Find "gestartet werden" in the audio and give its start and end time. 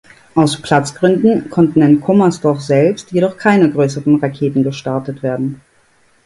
4.63-5.61